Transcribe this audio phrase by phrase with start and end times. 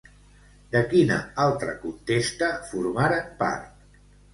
[0.75, 3.91] De quina altra contesta formaren part?